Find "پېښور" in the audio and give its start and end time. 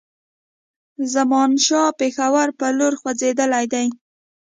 1.99-2.47